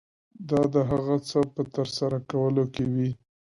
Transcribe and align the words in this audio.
دا 0.49 0.61
د 0.73 0.75
هغه 0.89 1.15
څه 1.29 1.39
په 1.53 1.61
ترسره 1.75 2.17
کولو 2.31 2.63
کې 2.73 2.85
وي. 2.93 3.09